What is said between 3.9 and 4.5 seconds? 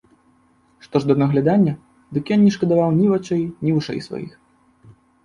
сваіх.